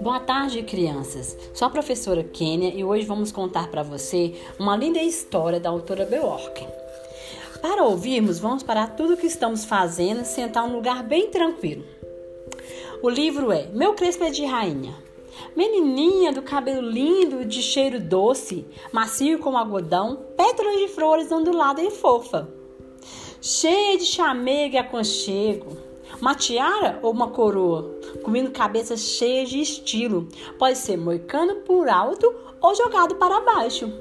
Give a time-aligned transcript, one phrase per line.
[0.00, 1.36] Boa tarde, crianças.
[1.54, 6.04] Sou a professora Kênia e hoje vamos contar para você uma linda história da autora
[6.04, 6.66] Beork.
[7.60, 11.84] Para ouvirmos, vamos parar tudo o que estamos fazendo e sentar um lugar bem tranquilo.
[13.02, 14.94] O livro é Meu Crespo é de Rainha.
[15.56, 21.90] Menininha do cabelo lindo, de cheiro doce, macio como algodão, pétalas de flores ondulada e
[21.90, 22.57] fofa.
[23.40, 25.76] Cheia de chamego e aconchego
[26.20, 27.96] uma tiara ou uma coroa?
[28.24, 30.26] Comendo cabeça cheia de estilo.
[30.58, 33.92] Pode ser moicano por alto ou jogado para baixo.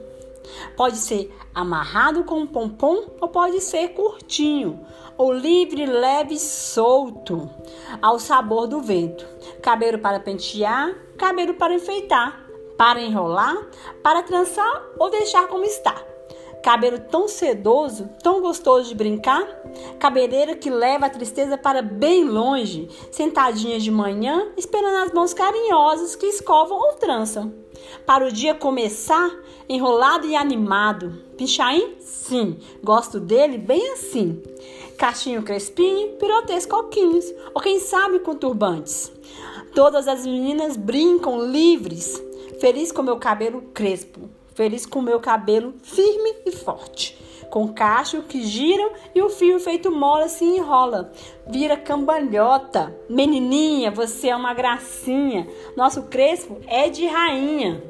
[0.75, 4.79] Pode ser amarrado com um pompom ou pode ser curtinho,
[5.17, 7.47] ou livre, leve e solto,
[8.01, 9.23] ao sabor do vento.
[9.61, 13.55] Cabelo para pentear, cabelo para enfeitar, para enrolar,
[14.01, 16.16] para trançar ou deixar como está.
[16.63, 19.45] Cabelo tão sedoso, tão gostoso de brincar.
[19.99, 26.15] Cabeleira que leva a tristeza para bem longe, sentadinha de manhã, esperando as mãos carinhosas
[26.15, 27.53] que escovam ou trançam.
[28.05, 29.31] Para o dia começar,
[29.69, 31.21] enrolado e animado.
[31.37, 31.95] Pichain?
[31.99, 34.41] Sim, gosto dele bem assim.
[34.97, 39.11] Cachinho crespinho, pirotês coquinhos, ou quem sabe com turbantes.
[39.75, 42.21] Todas as meninas brincam livres,
[42.59, 47.15] feliz com meu cabelo crespo feliz com meu cabelo firme e forte,
[47.51, 51.11] com cacho que giram e o fio feito mola se enrola,
[51.45, 52.91] vira cambalhota.
[53.07, 55.47] Menininha, você é uma gracinha.
[55.75, 57.83] Nosso crespo é de rainha.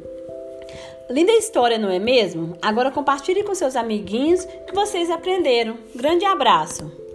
[1.10, 2.58] Linda história, não é mesmo?
[2.62, 5.78] Agora compartilhe com seus amiguinhos que vocês aprenderam.
[5.96, 7.07] Grande abraço.